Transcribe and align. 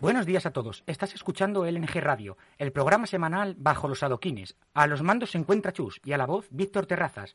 Buenos 0.00 0.24
días 0.24 0.46
a 0.46 0.50
todos. 0.50 0.82
Estás 0.86 1.12
escuchando 1.14 1.66
LNG 1.66 2.00
Radio, 2.00 2.38
el 2.56 2.72
programa 2.72 3.06
semanal 3.06 3.54
Bajo 3.58 3.86
los 3.86 4.02
Adoquines. 4.02 4.56
A 4.72 4.86
los 4.86 5.02
mandos 5.02 5.32
se 5.32 5.36
encuentra 5.36 5.74
Chus 5.74 6.00
y 6.02 6.12
a 6.12 6.16
la 6.16 6.24
voz 6.24 6.48
Víctor 6.50 6.86
Terrazas. 6.86 7.34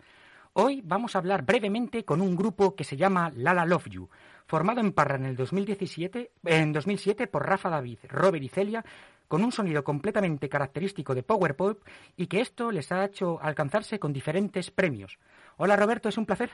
Hoy 0.54 0.82
vamos 0.84 1.16
a 1.16 1.20
hablar 1.20 1.44
brevemente 1.44 2.04
con 2.04 2.22
un 2.22 2.36
grupo 2.36 2.76
que 2.76 2.84
se 2.84 2.98
llama 2.98 3.32
Lala 3.36 3.68
Love 3.68 3.90
You, 3.90 4.10
formado 4.48 4.82
en 4.82 4.94
Parra 4.94 5.18
en 5.18 5.26
el 5.26 5.36
2017, 5.36 6.32
en 6.44 6.74
2007 6.74 7.28
por 7.28 7.48
Rafa 7.48 7.70
David, 7.70 8.00
Robert 8.10 8.44
y 8.44 8.50
Celia, 8.50 8.84
con 9.28 9.44
un 9.44 9.52
sonido 9.52 9.84
completamente 9.84 10.50
característico 10.50 11.14
de 11.14 11.22
Power 11.22 11.56
Pop 11.56 11.84
y 12.18 12.26
que 12.26 12.42
esto 12.42 12.72
les 12.72 12.92
ha 12.92 13.06
hecho 13.06 13.38
alcanzarse 13.44 14.00
con 14.00 14.12
diferentes 14.12 14.72
premios. 14.72 15.20
Hola 15.58 15.76
Roberto, 15.76 16.10
es 16.10 16.18
un 16.18 16.26
placer. 16.26 16.50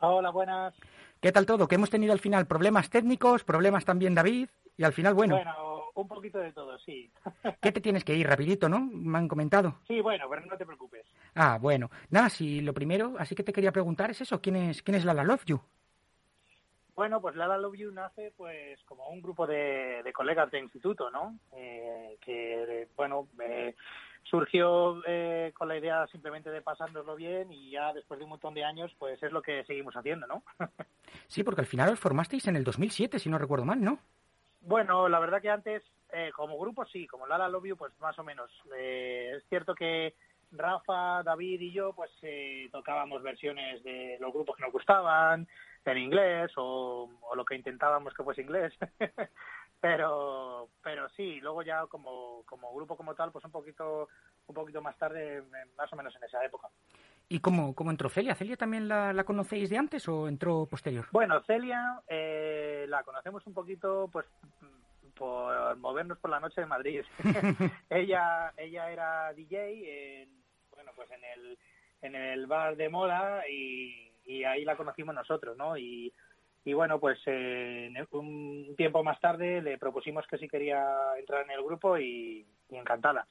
Hola, 0.00 0.28
buenas. 0.28 0.74
¿Qué 1.24 1.32
tal 1.32 1.46
todo? 1.46 1.66
¿Qué 1.66 1.76
hemos 1.76 1.88
tenido 1.88 2.12
al 2.12 2.18
final? 2.18 2.46
¿Problemas 2.46 2.90
técnicos? 2.90 3.44
¿Problemas 3.44 3.86
también 3.86 4.14
David? 4.14 4.50
Y 4.76 4.84
al 4.84 4.92
final, 4.92 5.14
bueno. 5.14 5.36
Bueno, 5.36 5.90
un 5.94 6.06
poquito 6.06 6.36
de 6.36 6.52
todo, 6.52 6.78
sí. 6.80 7.10
¿Qué 7.62 7.72
te 7.72 7.80
tienes 7.80 8.04
que 8.04 8.14
ir 8.14 8.26
rapidito, 8.28 8.68
no? 8.68 8.80
Me 8.92 9.16
han 9.16 9.26
comentado. 9.26 9.78
Sí, 9.88 10.02
bueno, 10.02 10.26
pero 10.28 10.44
no 10.44 10.58
te 10.58 10.66
preocupes. 10.66 11.06
Ah, 11.34 11.56
bueno. 11.58 11.90
Nada, 12.10 12.28
si 12.28 12.60
lo 12.60 12.74
primero, 12.74 13.14
así 13.18 13.34
que 13.34 13.42
te 13.42 13.54
quería 13.54 13.72
preguntar 13.72 14.10
es 14.10 14.20
eso, 14.20 14.42
¿quién 14.42 14.56
es, 14.56 14.82
quién 14.82 14.96
es 14.96 15.06
Lala 15.06 15.24
Love 15.24 15.46
You? 15.46 15.62
Bueno, 16.94 17.22
pues 17.22 17.36
Lala 17.36 17.56
Love 17.56 17.78
You 17.78 17.90
nace 17.90 18.34
pues 18.36 18.82
como 18.82 19.08
un 19.08 19.22
grupo 19.22 19.46
de, 19.46 20.04
colegas 20.12 20.50
de 20.50 20.60
instituto, 20.60 21.10
¿no? 21.10 21.38
Eh, 21.56 22.18
que, 22.20 22.86
bueno, 22.96 23.28
eh, 23.40 23.74
surgió 24.24 25.02
eh, 25.06 25.52
con 25.54 25.68
la 25.68 25.78
idea 25.78 26.06
simplemente 26.08 26.50
de 26.50 26.62
pasárnoslo 26.62 27.14
bien 27.14 27.52
y 27.52 27.70
ya 27.70 27.92
después 27.92 28.18
de 28.18 28.24
un 28.24 28.30
montón 28.30 28.54
de 28.54 28.64
años, 28.64 28.94
pues 28.98 29.22
es 29.22 29.32
lo 29.32 29.42
que 29.42 29.64
seguimos 29.64 29.94
haciendo, 29.94 30.26
¿no? 30.26 30.42
sí, 31.28 31.44
porque 31.44 31.60
al 31.60 31.66
final 31.66 31.90
os 31.90 32.00
formasteis 32.00 32.46
en 32.48 32.56
el 32.56 32.64
2007, 32.64 33.18
si 33.18 33.28
no 33.28 33.38
recuerdo 33.38 33.64
mal, 33.64 33.80
¿no? 33.82 33.98
Bueno, 34.60 35.08
la 35.08 35.18
verdad 35.18 35.42
que 35.42 35.50
antes, 35.50 35.82
eh, 36.10 36.30
como 36.34 36.58
grupo 36.58 36.86
sí, 36.86 37.06
como 37.06 37.26
Lala 37.26 37.48
Love 37.48 37.66
You, 37.66 37.76
pues 37.76 37.92
más 38.00 38.18
o 38.18 38.24
menos. 38.24 38.50
Eh, 38.76 39.34
es 39.36 39.44
cierto 39.48 39.74
que 39.74 40.14
Rafa, 40.52 41.22
David 41.22 41.60
y 41.60 41.72
yo, 41.72 41.92
pues 41.92 42.10
eh, 42.22 42.68
tocábamos 42.72 43.22
versiones 43.22 43.82
de 43.84 44.16
los 44.20 44.32
grupos 44.32 44.56
que 44.56 44.62
nos 44.62 44.72
gustaban, 44.72 45.46
en 45.84 45.98
inglés, 45.98 46.50
o, 46.56 47.10
lo 47.34 47.44
que 47.44 47.56
intentábamos 47.56 48.14
que 48.14 48.22
fuese 48.22 48.42
inglés. 48.42 48.72
pero 49.84 50.70
pero 50.82 51.10
sí, 51.10 51.40
luego 51.42 51.62
ya 51.62 51.86
como, 51.88 52.42
como 52.46 52.74
grupo 52.74 52.96
como 52.96 53.14
tal, 53.14 53.30
pues 53.30 53.44
un 53.44 53.50
poquito 53.50 54.08
un 54.46 54.54
poquito 54.54 54.80
más 54.80 54.96
tarde, 54.96 55.42
más 55.76 55.92
o 55.92 55.96
menos 55.96 56.16
en 56.16 56.24
esa 56.24 56.42
época. 56.42 56.70
¿Y 57.28 57.40
cómo, 57.40 57.74
cómo 57.74 57.90
entró 57.90 58.08
Celia? 58.08 58.34
¿Celia 58.34 58.56
también 58.56 58.88
la, 58.88 59.12
la, 59.12 59.24
conocéis 59.24 59.68
de 59.68 59.76
antes 59.76 60.08
o 60.08 60.26
entró 60.26 60.64
posterior? 60.64 61.06
Bueno, 61.12 61.42
Celia 61.42 62.00
eh, 62.08 62.86
la 62.88 63.02
conocemos 63.02 63.46
un 63.46 63.52
poquito 63.52 64.08
pues 64.10 64.24
por 65.14 65.76
movernos 65.76 66.16
por 66.16 66.30
la 66.30 66.40
noche 66.40 66.62
de 66.62 66.66
Madrid. 66.66 67.02
ella 67.90 68.54
ella 68.56 68.90
era 68.90 69.34
DJ 69.34 70.22
en, 70.22 70.30
bueno, 70.74 70.92
pues 70.96 71.10
en 71.10 71.24
el, 71.24 71.58
en 72.00 72.14
el 72.14 72.46
bar 72.46 72.76
de 72.76 72.88
moda 72.88 73.46
y, 73.50 74.10
y 74.24 74.44
ahí 74.44 74.64
la 74.64 74.78
conocimos 74.78 75.14
nosotros, 75.14 75.58
¿no? 75.58 75.76
Y, 75.76 76.10
y 76.64 76.72
bueno, 76.72 76.98
pues 76.98 77.18
eh, 77.26 77.92
un 78.12 78.74
tiempo 78.76 79.04
más 79.04 79.20
tarde 79.20 79.60
le 79.60 79.78
propusimos 79.78 80.26
que 80.26 80.38
sí 80.38 80.48
quería 80.48 80.86
entrar 81.18 81.44
en 81.44 81.50
el 81.50 81.62
grupo 81.62 81.98
y, 81.98 82.46
y 82.70 82.76
encantada. 82.76 83.26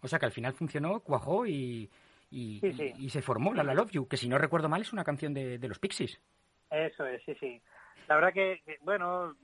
O 0.00 0.08
sea 0.08 0.18
que 0.18 0.26
al 0.26 0.32
final 0.32 0.52
funcionó, 0.52 1.00
cuajó 1.00 1.46
y, 1.46 1.90
y, 2.30 3.08
se 3.10 3.22
formó 3.22 3.54
La 3.54 3.62
La 3.62 3.74
Love 3.74 3.92
You, 3.92 4.08
que 4.08 4.16
si 4.16 4.28
no 4.28 4.38
recuerdo 4.38 4.68
mal 4.68 4.82
es 4.82 4.92
una 4.92 5.04
canción 5.04 5.34
de, 5.34 5.58
los 5.68 5.78
Pixies. 5.78 6.20
Eso 6.70 7.06
es, 7.06 7.22
sí, 7.24 7.34
sí. 7.40 7.60
La 8.08 8.16
verdad 8.16 8.32
que, 8.32 8.62
bueno, 8.82 9.34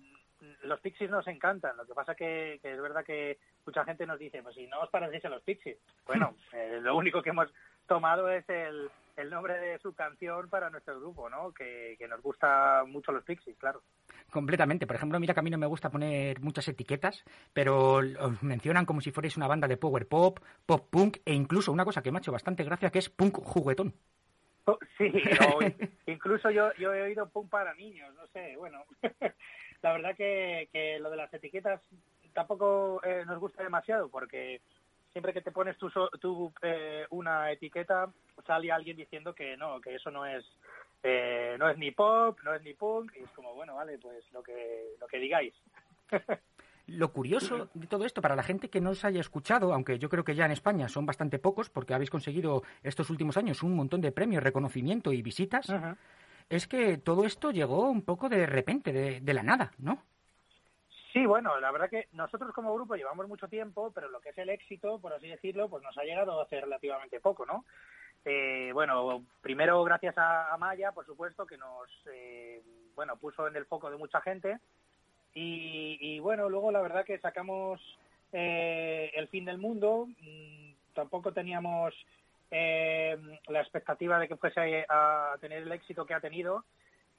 los 0.62 0.81
Pixies 0.81 1.10
nos 1.10 1.26
encantan. 1.26 1.76
Lo 1.76 1.86
que 1.86 1.94
pasa 1.94 2.14
que, 2.14 2.58
que 2.62 2.72
es 2.72 2.81
verdad 2.81 3.04
que 3.04 3.38
mucha 3.64 3.84
gente 3.84 4.06
nos 4.06 4.19
dice, 4.19 4.42
pues 4.42 4.54
si 4.54 4.66
no 4.66 4.81
os 4.81 4.91
parecéis 4.91 5.25
a 5.25 5.31
los 5.31 5.42
Pixies. 5.42 5.78
Bueno, 6.06 6.34
eh, 6.52 6.81
lo 6.82 6.97
único 6.97 7.22
que 7.22 7.31
hemos 7.31 7.48
tomado 7.86 8.28
es 8.28 8.48
el, 8.48 8.91
el 9.16 9.30
nombre 9.30 9.58
de 9.58 9.78
su 9.78 9.94
canción 9.94 10.48
para 10.48 10.70
nuestro 10.70 10.98
grupo, 10.98 11.28
¿no? 11.28 11.52
Que, 11.52 11.96
que, 11.98 12.08
nos 12.08 12.22
gusta 12.22 12.84
mucho 12.86 13.12
los 13.12 13.24
Pixies, 13.24 13.56
claro. 13.58 13.82
Completamente. 14.30 14.86
Por 14.86 14.96
ejemplo, 14.96 15.20
mira 15.20 15.34
que 15.34 15.40
a 15.40 15.42
mí 15.42 15.50
no 15.50 15.58
me 15.58 15.66
gusta 15.66 15.90
poner 15.90 16.40
muchas 16.40 16.68
etiquetas, 16.68 17.24
pero 17.52 17.96
os 17.96 18.42
mencionan 18.42 18.86
como 18.86 19.00
si 19.00 19.10
fuerais 19.12 19.36
una 19.36 19.48
banda 19.48 19.68
de 19.68 19.76
power 19.76 20.06
pop, 20.08 20.38
pop 20.66 20.88
punk 20.90 21.18
e 21.24 21.34
incluso 21.34 21.72
una 21.72 21.84
cosa 21.84 22.02
que 22.02 22.10
me 22.10 22.18
ha 22.18 22.20
hecho 22.20 22.32
bastante 22.32 22.64
gracia 22.64 22.90
que 22.90 22.98
es 22.98 23.10
punk 23.10 23.36
juguetón. 23.36 23.94
Oh, 24.64 24.78
sí, 24.96 25.12
incluso 26.06 26.50
yo, 26.50 26.72
yo 26.78 26.94
he 26.94 27.02
oído 27.02 27.28
punk 27.28 27.50
para 27.50 27.74
niños, 27.74 28.14
no 28.14 28.26
sé, 28.28 28.56
bueno. 28.56 28.84
La 29.82 29.92
verdad 29.92 30.14
que, 30.16 30.68
que 30.72 31.00
lo 31.00 31.10
de 31.10 31.16
las 31.16 31.34
etiquetas 31.34 31.80
tampoco 32.32 33.00
eh, 33.04 33.24
nos 33.26 33.38
gusta 33.38 33.62
demasiado 33.62 34.08
porque 34.08 34.60
siempre 35.12 35.32
que 35.32 35.42
te 35.42 35.52
pones 35.52 35.76
tú, 35.78 35.90
tú 36.20 36.52
eh, 36.62 37.06
una 37.10 37.52
etiqueta 37.52 38.10
sale 38.46 38.72
alguien 38.72 38.96
diciendo 38.96 39.34
que 39.34 39.56
no, 39.56 39.80
que 39.80 39.94
eso 39.94 40.10
no 40.10 40.26
es 40.26 40.44
eh, 41.02 41.56
no 41.58 41.68
es 41.68 41.78
ni 41.78 41.90
pop, 41.90 42.38
no 42.44 42.54
es 42.54 42.62
ni 42.62 42.74
punk 42.74 43.12
y 43.16 43.22
es 43.22 43.30
como 43.30 43.54
bueno, 43.54 43.74
vale, 43.74 43.98
pues 43.98 44.24
lo 44.32 44.42
que 44.42 44.96
lo 45.00 45.06
que 45.06 45.18
digáis. 45.18 45.54
Lo 46.88 47.12
curioso 47.12 47.68
de 47.74 47.86
todo 47.86 48.04
esto, 48.04 48.20
para 48.20 48.34
la 48.34 48.42
gente 48.42 48.68
que 48.68 48.80
no 48.80 48.90
os 48.90 49.04
haya 49.04 49.20
escuchado, 49.20 49.72
aunque 49.72 50.00
yo 50.00 50.08
creo 50.08 50.24
que 50.24 50.34
ya 50.34 50.46
en 50.46 50.50
España 50.50 50.88
son 50.88 51.06
bastante 51.06 51.38
pocos, 51.38 51.70
porque 51.70 51.94
habéis 51.94 52.10
conseguido 52.10 52.64
estos 52.82 53.08
últimos 53.08 53.36
años 53.36 53.62
un 53.62 53.76
montón 53.76 54.00
de 54.00 54.10
premios, 54.10 54.42
reconocimiento 54.42 55.12
y 55.12 55.22
visitas, 55.22 55.72
es 56.50 56.66
que 56.66 56.98
todo 56.98 57.24
esto 57.24 57.52
llegó 57.52 57.88
un 57.88 58.02
poco 58.02 58.28
de 58.28 58.46
repente, 58.46 58.92
de, 58.92 59.20
de 59.20 59.34
la 59.34 59.44
nada, 59.44 59.70
¿no? 59.78 60.02
Sí, 61.12 61.26
bueno, 61.26 61.60
la 61.60 61.70
verdad 61.70 61.90
que 61.90 62.08
nosotros 62.12 62.54
como 62.54 62.74
grupo 62.74 62.94
llevamos 62.94 63.28
mucho 63.28 63.46
tiempo, 63.46 63.92
pero 63.94 64.08
lo 64.08 64.20
que 64.20 64.30
es 64.30 64.38
el 64.38 64.48
éxito, 64.48 64.98
por 64.98 65.12
así 65.12 65.28
decirlo, 65.28 65.68
pues 65.68 65.82
nos 65.82 65.96
ha 65.98 66.04
llegado 66.04 66.40
hace 66.40 66.60
relativamente 66.60 67.20
poco, 67.20 67.44
¿no? 67.44 67.66
Eh, 68.24 68.70
bueno, 68.72 69.22
primero 69.42 69.82
gracias 69.84 70.14
a, 70.16 70.56
Maya, 70.58 70.92
por 70.92 71.04
supuesto, 71.04 71.44
que 71.44 71.58
nos, 71.58 71.90
eh, 72.10 72.62
bueno, 72.94 73.16
puso 73.16 73.46
en 73.46 73.56
el 73.56 73.66
foco 73.66 73.90
de 73.90 73.98
mucha 73.98 74.22
gente. 74.22 74.58
Y, 75.34 76.18
bueno, 76.20 76.50
luego 76.50 76.70
la 76.70 76.82
verdad 76.82 77.06
que 77.06 77.18
sacamos 77.18 77.80
eh, 78.32 79.10
El 79.14 79.28
fin 79.28 79.44
del 79.44 79.58
mundo. 79.58 80.08
Mm, 80.20 80.72
tampoco 80.94 81.32
teníamos 81.32 81.94
la 82.50 83.60
expectativa 83.60 84.18
de 84.18 84.28
que 84.28 84.36
fuese 84.36 84.84
a 84.88 85.36
tener 85.40 85.62
el 85.62 85.72
éxito 85.72 86.04
que 86.04 86.12
ha 86.12 86.20
tenido 86.20 86.64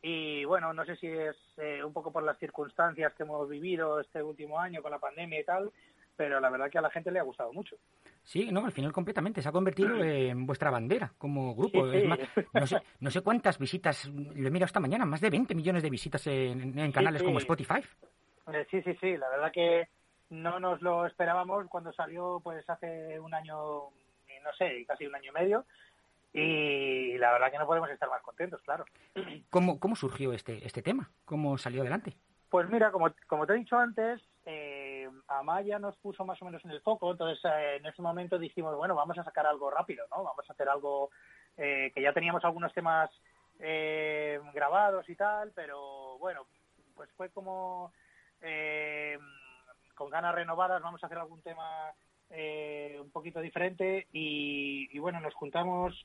y 0.06 0.44
bueno, 0.44 0.74
no 0.74 0.84
sé 0.84 0.98
si 0.98 1.08
es 1.08 1.38
eh, 1.56 1.82
un 1.82 1.94
poco 1.94 2.12
por 2.12 2.24
las 2.24 2.38
circunstancias 2.38 3.14
que 3.14 3.24
hemos 3.24 3.48
vivido 3.48 4.02
este 4.02 4.22
último 4.22 4.60
año 4.60 4.82
con 4.82 4.92
la 4.92 5.00
pandemia 5.00 5.40
y 5.40 5.46
tal, 5.46 5.72
pero 6.18 6.42
la 6.42 6.50
verdad 6.50 6.70
que 6.70 6.78
a 6.78 6.82
la 6.82 6.90
gente 6.90 7.10
le 7.10 7.20
ha 7.20 7.24
gustado 7.24 7.54
mucho. 7.54 7.78
Sí, 8.22 8.52
no, 8.52 8.66
al 8.66 8.74
final 8.74 8.92
completamente. 8.92 9.42
Se 9.42 9.48
ha 9.48 9.54
convertido 9.54 9.96
en 10.04 10.46
vuestra 10.46 10.72
bandera 10.72 11.14
como 11.18 11.56
grupo. 11.56 11.86
no, 11.86 12.68
sé, 12.68 12.82
no 13.00 13.10
sé 13.10 13.22
cuántas 13.22 13.58
visitas, 13.58 14.06
lo 14.10 14.46
he 14.46 14.52
mirado 14.52 14.66
esta 14.66 14.82
mañana, 14.82 15.06
más 15.06 15.22
de 15.22 15.30
20 15.30 15.56
millones 15.56 15.82
de 15.82 15.90
visitas 15.90 16.28
en, 16.28 16.92
canales 16.92 17.24
como 17.24 17.40
Spotify. 17.40 17.80
Eh, 18.52 18.68
sí, 18.70 18.82
sí, 18.82 18.98
sí. 19.00 19.16
La 19.16 19.30
verdad 19.30 19.54
que 19.54 19.88
no 20.32 20.60
nos 20.60 20.82
lo 20.82 21.06
esperábamos 21.06 21.66
cuando 21.70 21.94
salió 21.94 22.42
pues 22.44 22.70
hace 22.70 23.18
un 23.22 23.34
año, 23.34 23.56
no 23.56 24.54
sé, 24.58 24.84
casi 24.86 25.06
un 25.06 25.16
año 25.16 25.32
y 25.32 25.34
medio 25.34 25.66
y 26.34 27.18
la 27.20 27.32
verdad 27.32 27.52
que 27.52 27.60
no 27.60 27.68
podemos 27.68 27.90
estar 27.92 28.10
más 28.10 28.22
contentos, 28.24 28.62
claro. 28.64 28.86
¿Cómo, 29.52 29.80
cómo 29.80 29.96
surgió 29.96 30.34
este, 30.34 30.66
este 30.66 30.82
tema? 30.82 31.12
¿Cómo 31.26 31.58
salió 31.58 31.82
adelante? 31.82 32.18
Pues 32.50 32.70
mira, 32.70 32.92
como, 32.92 33.12
como 33.28 33.48
te 33.48 33.54
he 33.54 33.58
dicho 33.58 33.78
antes, 33.78 34.22
eh, 34.46 35.10
Amaya 35.28 35.80
nos 35.80 35.98
puso 35.98 36.24
más 36.24 36.40
o 36.42 36.46
menos 36.46 36.64
en 36.66 36.70
el 36.70 36.82
foco, 36.82 37.12
entonces 37.12 37.44
eh, 37.46 37.78
en 37.78 37.86
ese 37.88 38.02
momento 38.02 38.38
dijimos, 38.38 38.76
bueno, 38.76 38.94
vamos 38.94 39.18
a 39.18 39.24
sacar 39.24 39.48
algo 39.48 39.72
rápido, 39.72 40.06
¿no? 40.12 40.24
Vamos 40.24 40.48
a 40.48 40.54
hacer 40.54 40.70
algo 40.70 41.10
eh, 41.58 41.92
que 41.96 42.02
ya 42.02 42.14
teníamos 42.14 42.44
algunos 42.46 42.74
temas 42.74 43.10
eh, 43.60 44.40
grabados 44.54 45.10
y 45.10 45.16
tal, 45.16 45.52
pero 45.56 46.18
bueno, 46.20 46.46
pues 46.96 47.10
fue 47.14 47.30
como 47.30 47.92
con 49.96 50.10
ganas 50.10 50.36
renovadas, 50.36 50.82
vamos 50.82 51.02
a 51.02 51.06
hacer 51.08 51.18
algún 51.18 51.42
tema 51.42 51.92
un 53.00 53.10
poquito 53.12 53.40
diferente 53.42 54.08
y, 54.12 54.90
y 54.92 55.00
bueno, 55.00 55.20
nos 55.22 55.34
juntamos 55.34 56.04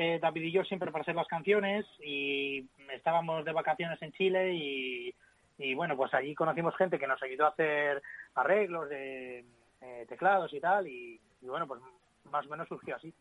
eh, 0.00 0.18
David 0.18 0.44
y 0.44 0.52
yo 0.52 0.64
siempre 0.64 0.90
para 0.90 1.02
hacer 1.02 1.14
las 1.14 1.28
canciones 1.28 1.84
y 2.02 2.66
estábamos 2.90 3.44
de 3.44 3.52
vacaciones 3.52 4.00
en 4.00 4.12
Chile 4.12 4.54
y, 4.54 5.74
bueno, 5.74 5.94
pues 5.94 6.14
allí 6.14 6.34
conocimos 6.34 6.74
gente 6.76 6.98
que 6.98 7.06
nos 7.06 7.22
ayudó 7.22 7.44
a 7.44 7.48
hacer 7.50 8.02
arreglos 8.34 8.88
de 8.88 9.44
eh, 9.82 10.06
teclados 10.08 10.54
y 10.54 10.60
tal 10.60 10.88
y, 10.88 11.20
bueno, 11.42 11.66
pues 11.66 11.82
más 12.30 12.46
o 12.46 12.48
menos 12.48 12.66
surgió 12.66 12.96
así. 12.96 13.12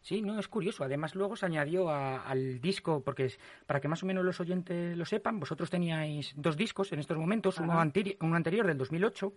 Sí, 0.00 0.20
no, 0.20 0.40
es 0.40 0.48
curioso. 0.48 0.82
Además, 0.82 1.14
luego 1.14 1.36
se 1.36 1.46
añadió 1.46 1.88
al 1.88 2.60
disco, 2.60 3.00
porque 3.04 3.26
es, 3.26 3.38
para 3.66 3.80
que 3.80 3.86
más 3.86 4.02
o 4.02 4.06
menos 4.06 4.24
los 4.24 4.40
oyentes 4.40 4.96
lo 4.96 5.04
sepan, 5.04 5.38
vosotros 5.38 5.70
teníais 5.70 6.34
dos 6.36 6.56
discos 6.56 6.92
en 6.92 6.98
estos 6.98 7.16
momentos, 7.16 7.58
uno, 7.58 7.74
uno 8.20 8.36
anterior 8.36 8.66
del 8.66 8.78
2008 8.78 9.32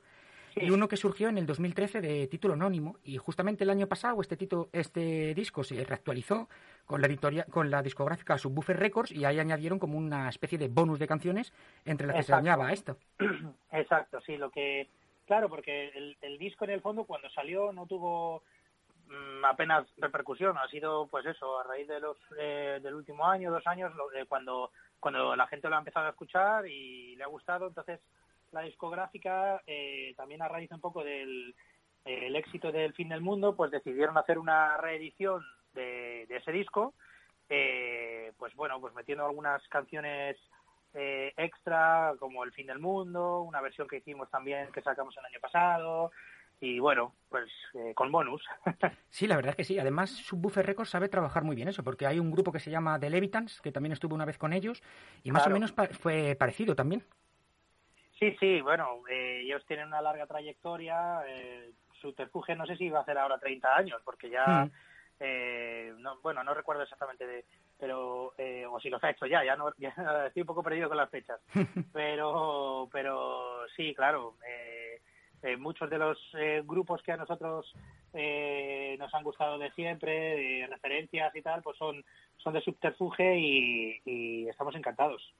y 0.55 0.69
uno 0.69 0.87
que 0.87 0.97
surgió 0.97 1.29
en 1.29 1.37
el 1.37 1.45
2013 1.45 2.01
de 2.01 2.27
título 2.27 2.53
anónimo. 2.53 2.97
Y 3.03 3.17
justamente 3.17 3.63
el 3.63 3.69
año 3.69 3.87
pasado 3.87 4.21
este, 4.21 4.37
este 4.73 5.33
disco 5.33 5.63
se 5.63 5.83
reactualizó 5.83 6.49
con 6.85 7.01
la, 7.01 7.07
editorial, 7.07 7.45
con 7.47 7.69
la 7.69 7.81
discográfica 7.81 8.37
Subwoofer 8.37 8.77
Records 8.77 9.11
y 9.11 9.25
ahí 9.25 9.39
añadieron 9.39 9.79
como 9.79 9.97
una 9.97 10.29
especie 10.29 10.57
de 10.57 10.67
bonus 10.67 10.99
de 10.99 11.07
canciones 11.07 11.53
entre 11.85 12.07
las 12.07 12.17
que 12.17 12.23
se 12.23 12.33
añaba 12.33 12.71
esto. 12.71 12.97
Exacto, 13.71 14.19
sí, 14.21 14.37
lo 14.37 14.49
que... 14.49 14.87
Claro, 15.27 15.47
porque 15.47 16.17
el, 16.21 16.37
disco 16.37 16.65
en 16.65 16.71
el 16.71 16.81
fondo 16.81 17.05
cuando 17.05 17.29
salió 17.29 17.71
no 17.71 17.85
tuvo 17.85 18.43
mm, 19.07 19.45
apenas 19.45 19.87
repercusión. 19.97 20.57
Ha 20.57 20.67
sido, 20.67 21.07
pues 21.07 21.25
eso, 21.25 21.59
a 21.59 21.63
raíz 21.63 21.87
de 21.87 22.01
los 22.01 22.17
eh, 22.37 22.79
del 22.83 22.95
último 22.95 23.25
año, 23.25 23.49
dos 23.49 23.65
años, 23.65 23.93
cuando 24.27 24.71
cuando 25.01 25.35
la 25.35 25.47
gente 25.47 25.67
lo 25.67 25.75
ha 25.75 25.79
empezado 25.79 26.05
a 26.05 26.11
escuchar 26.11 26.67
y 26.67 27.15
le 27.17 27.23
ha 27.23 27.27
gustado, 27.27 27.67
entonces 27.67 27.99
la 28.51 28.61
discográfica 28.61 29.61
eh, 29.65 30.13
también 30.17 30.41
a 30.41 30.47
raíz 30.47 30.71
un 30.71 30.79
poco 30.79 31.03
del 31.03 31.55
el 32.03 32.35
éxito 32.35 32.71
del 32.71 32.93
fin 32.93 33.09
del 33.09 33.21
mundo, 33.21 33.55
pues 33.55 33.71
decidieron 33.71 34.17
hacer 34.17 34.39
una 34.39 34.77
reedición 34.77 35.43
de, 35.73 36.23
ese 36.29 36.51
disco, 36.51 36.93
eh, 37.49 38.31
pues 38.37 38.55
bueno, 38.55 38.79
pues 38.81 38.93
metiendo 38.93 39.25
algunas 39.25 39.65
canciones 39.67 40.37
eh, 40.93 41.33
extra 41.37 42.13
como 42.19 42.43
El 42.43 42.51
fin 42.53 42.67
del 42.67 42.79
mundo, 42.79 43.41
una 43.41 43.61
versión 43.61 43.87
que 43.87 43.97
hicimos 43.97 44.29
también 44.29 44.71
que 44.71 44.81
sacamos 44.81 45.15
el 45.17 45.25
año 45.25 45.39
pasado, 45.39 46.11
y 46.59 46.79
bueno, 46.79 47.15
pues 47.29 47.49
eh, 47.73 47.93
con 47.95 48.11
bonus. 48.11 48.43
sí, 49.09 49.25
la 49.27 49.35
verdad 49.35 49.51
es 49.51 49.55
que 49.55 49.63
sí. 49.63 49.79
Además, 49.79 50.11
Subwoofer 50.11 50.65
Records 50.65 50.91
sabe 50.91 51.09
trabajar 51.09 51.43
muy 51.43 51.55
bien 51.55 51.67
eso, 51.67 51.83
porque 51.83 52.05
hay 52.05 52.19
un 52.19 52.31
grupo 52.31 52.51
que 52.51 52.59
se 52.59 52.69
llama 52.69 52.99
The 52.99 53.09
Levitans, 53.09 53.61
que 53.61 53.71
también 53.71 53.93
estuvo 53.93 54.13
una 54.13 54.25
vez 54.25 54.37
con 54.37 54.53
ellos, 54.53 54.83
y 55.23 55.31
más 55.31 55.47
o 55.47 55.49
menos 55.49 55.73
fue 55.99 56.35
parecido 56.35 56.75
también. 56.75 57.03
Sí, 58.21 58.37
sí, 58.39 58.61
bueno, 58.61 59.01
eh, 59.09 59.41
ellos 59.43 59.65
tienen 59.65 59.87
una 59.87 60.01
larga 60.01 60.27
trayectoria. 60.27 61.23
Eh, 61.27 61.71
Subterfuge 61.99 62.55
no 62.55 62.65
sé 62.67 62.77
si 62.77 62.89
va 62.89 62.99
a 62.99 63.01
hacer 63.01 63.17
ahora 63.17 63.39
30 63.39 63.75
años, 63.75 63.99
porque 64.05 64.29
ya, 64.29 64.65
mm. 64.65 64.71
eh, 65.19 65.93
no, 65.97 66.21
bueno, 66.21 66.43
no 66.43 66.53
recuerdo 66.53 66.83
exactamente 66.83 67.25
de, 67.25 67.45
pero 67.79 68.33
eh, 68.37 68.65
o 68.65 68.79
si 68.79 68.89
los 68.89 69.03
ha 69.03 69.09
hecho 69.09 69.25
ya, 69.25 69.43
ya 69.43 69.55
no, 69.55 69.73
ya 69.77 69.89
estoy 70.27 70.41
un 70.41 70.47
poco 70.47 70.61
perdido 70.61 70.87
con 70.87 70.97
las 70.97 71.09
fechas, 71.09 71.41
pero, 71.93 72.87
pero 72.91 73.67
sí, 73.75 73.93
claro. 73.95 74.35
Eh, 74.47 75.01
eh, 75.43 75.57
muchos 75.57 75.89
de 75.89 75.97
los 75.97 76.19
eh, 76.35 76.61
grupos 76.63 77.01
que 77.01 77.11
a 77.11 77.17
nosotros 77.17 77.73
eh, 78.13 78.95
nos 78.99 79.11
han 79.13 79.23
gustado 79.23 79.57
de 79.57 79.71
siempre, 79.71 80.11
de 80.11 80.67
referencias 80.69 81.35
y 81.35 81.41
tal, 81.41 81.63
pues 81.63 81.77
son, 81.77 82.05
son 82.37 82.53
de 82.53 82.61
subterfuge 82.61 83.39
y, 83.39 84.47
estamos 84.47 84.75
encantados. 84.75 85.33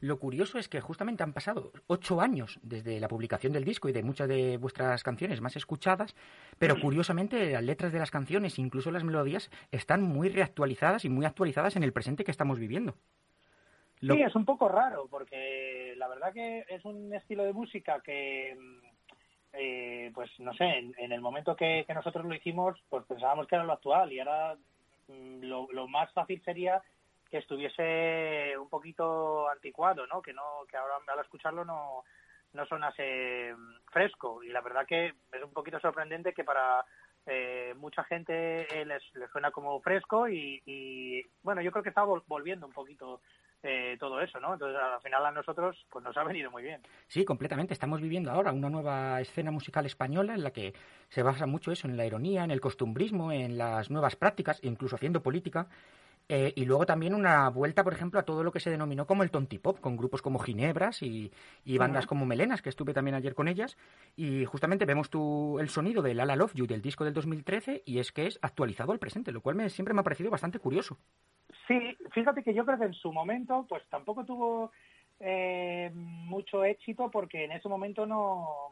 Lo 0.00 0.18
curioso 0.18 0.58
es 0.58 0.68
que 0.68 0.80
justamente 0.80 1.22
han 1.22 1.32
pasado 1.32 1.72
ocho 1.86 2.20
años 2.20 2.58
desde 2.62 3.00
la 3.00 3.08
publicación 3.08 3.52
del 3.52 3.64
disco 3.64 3.88
y 3.88 3.92
de 3.92 4.02
muchas 4.02 4.28
de 4.28 4.56
vuestras 4.56 5.02
canciones 5.02 5.40
más 5.40 5.56
escuchadas, 5.56 6.16
pero 6.58 6.80
curiosamente 6.80 7.52
las 7.52 7.62
letras 7.62 7.92
de 7.92 7.98
las 7.98 8.10
canciones, 8.10 8.58
incluso 8.58 8.90
las 8.90 9.04
melodías, 9.04 9.50
están 9.70 10.02
muy 10.02 10.28
reactualizadas 10.30 11.04
y 11.04 11.10
muy 11.10 11.26
actualizadas 11.26 11.76
en 11.76 11.82
el 11.82 11.92
presente 11.92 12.24
que 12.24 12.30
estamos 12.30 12.58
viviendo. 12.58 12.96
Sí, 14.00 14.22
es 14.22 14.34
un 14.34 14.46
poco 14.46 14.68
raro, 14.68 15.06
porque 15.10 15.94
la 15.98 16.08
verdad 16.08 16.32
que 16.32 16.64
es 16.68 16.82
un 16.86 17.12
estilo 17.12 17.44
de 17.44 17.52
música 17.52 18.00
que 18.00 18.56
eh, 19.52 20.10
pues 20.14 20.30
no 20.38 20.54
sé, 20.54 20.64
en, 20.96 21.12
el 21.12 21.20
momento 21.20 21.56
que, 21.56 21.84
nosotros 21.92 22.24
lo 22.24 22.34
hicimos, 22.34 22.78
pues 22.88 23.04
pensábamos 23.06 23.46
que 23.46 23.56
era 23.56 23.64
lo 23.64 23.72
actual 23.72 24.12
y 24.12 24.20
ahora 24.20 24.56
mm, 25.08 25.42
lo, 25.42 25.88
más 25.88 26.12
fácil 26.12 26.40
sería 26.44 26.80
que 27.30 27.38
estuviese 27.38 28.56
un 28.58 28.68
poquito 28.68 29.48
anticuado, 29.48 30.06
¿no? 30.06 30.20
Que 30.20 30.32
no, 30.32 30.42
que 30.68 30.76
ahora 30.76 30.96
al 31.06 31.20
escucharlo 31.20 31.64
no, 31.64 32.04
no 32.52 32.66
sonase 32.66 33.54
fresco 33.90 34.42
y 34.42 34.48
la 34.48 34.60
verdad 34.60 34.86
que 34.86 35.06
es 35.06 35.42
un 35.42 35.52
poquito 35.52 35.78
sorprendente 35.80 36.32
que 36.32 36.44
para 36.44 36.84
eh, 37.26 37.74
mucha 37.76 38.02
gente 38.04 38.62
eh, 38.62 38.84
les, 38.84 39.02
suena 39.30 39.50
como 39.50 39.80
fresco 39.80 40.28
y, 40.28 40.60
y, 40.66 41.22
bueno 41.42 41.60
yo 41.62 41.70
creo 41.70 41.82
que 41.82 41.90
está 41.90 42.02
volviendo 42.02 42.66
un 42.66 42.72
poquito 42.72 43.20
eh, 43.62 43.98
todo 44.00 44.22
eso, 44.22 44.40
¿no? 44.40 44.54
Entonces, 44.54 44.80
al 44.80 45.02
final 45.02 45.26
a 45.26 45.30
nosotros 45.30 45.76
pues 45.90 46.02
nos 46.02 46.16
ha 46.16 46.24
venido 46.24 46.50
muy 46.50 46.62
bien. 46.62 46.80
Sí, 47.08 47.26
completamente. 47.26 47.74
Estamos 47.74 48.00
viviendo 48.00 48.30
ahora 48.30 48.52
una 48.52 48.70
nueva 48.70 49.20
escena 49.20 49.50
musical 49.50 49.84
española 49.84 50.34
en 50.34 50.42
la 50.42 50.50
que 50.50 50.72
se 51.08 51.22
basa 51.22 51.44
mucho 51.44 51.70
eso 51.70 51.86
en 51.86 51.98
la 51.98 52.06
ironía, 52.06 52.42
en 52.42 52.52
el 52.52 52.60
costumbrismo, 52.60 53.32
en 53.32 53.58
las 53.58 53.90
nuevas 53.90 54.16
prácticas, 54.16 54.60
incluso 54.62 54.96
haciendo 54.96 55.22
política. 55.22 55.68
Eh, 56.32 56.52
y 56.54 56.64
luego 56.64 56.86
también 56.86 57.12
una 57.12 57.48
vuelta, 57.50 57.82
por 57.82 57.92
ejemplo, 57.92 58.20
a 58.20 58.22
todo 58.22 58.44
lo 58.44 58.52
que 58.52 58.60
se 58.60 58.70
denominó 58.70 59.04
como 59.04 59.24
el 59.24 59.32
tontipop, 59.32 59.80
con 59.80 59.96
grupos 59.96 60.22
como 60.22 60.38
Ginebras 60.38 61.02
y, 61.02 61.32
bandas 61.76 62.06
como 62.06 62.24
Melenas, 62.24 62.62
que 62.62 62.68
estuve 62.68 62.94
también 62.94 63.16
ayer 63.16 63.34
con 63.34 63.48
ellas. 63.48 63.76
Y 64.14 64.44
justamente 64.44 64.84
vemos 64.84 65.10
tú 65.10 65.58
el 65.58 65.70
sonido 65.70 66.02
del 66.02 66.18
Lala 66.18 66.36
Love 66.36 66.54
You 66.54 66.68
del 66.68 66.82
disco 66.82 67.04
del 67.04 67.14
2013 67.14 67.82
y 67.84 67.98
es 67.98 68.12
que 68.12 68.28
es 68.28 68.38
actualizado 68.42 68.92
al 68.92 69.00
presente, 69.00 69.32
lo 69.32 69.40
cual 69.40 69.56
me, 69.56 69.68
siempre 69.70 69.92
me 69.92 70.02
ha 70.02 70.04
parecido 70.04 70.30
bastante 70.30 70.60
curioso. 70.60 70.98
Sí, 71.66 71.96
fíjate 72.12 72.44
que 72.44 72.54
yo 72.54 72.64
creo 72.64 72.78
que 72.78 72.84
en 72.84 72.94
su 72.94 73.12
momento 73.12 73.66
pues 73.68 73.82
tampoco 73.88 74.24
tuvo 74.24 74.70
eh, 75.18 75.90
mucho 75.92 76.62
éxito 76.62 77.10
porque 77.10 77.44
en 77.44 77.50
ese 77.50 77.68
momento 77.68 78.06
no 78.06 78.68